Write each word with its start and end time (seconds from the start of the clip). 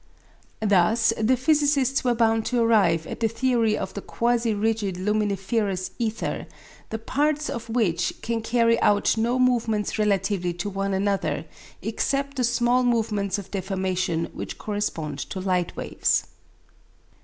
Thus 0.65 1.13
the 1.15 1.37
physicists 1.37 2.03
were 2.03 2.15
bound 2.15 2.43
to 2.47 2.59
arrive 2.59 3.05
at 3.05 3.19
the 3.19 3.27
theory 3.27 3.77
of 3.77 3.93
the 3.93 4.01
"quasi 4.01 4.51
rigid" 4.51 4.97
luminiferous 4.97 5.91
ether, 5.99 6.47
the 6.89 6.97
parts 6.97 7.51
of 7.51 7.69
which 7.69 8.11
can 8.23 8.41
carry 8.41 8.81
out 8.81 9.15
no 9.15 9.37
movements 9.37 9.99
relatively 9.99 10.53
to 10.53 10.71
one 10.71 10.95
another 10.95 11.45
except 11.83 12.37
the 12.37 12.43
small 12.43 12.83
movements 12.83 13.37
of 13.37 13.51
deformation 13.51 14.25
which 14.33 14.57
correspond 14.57 15.19
to 15.19 15.39
light 15.39 15.75
waves. 15.77 16.23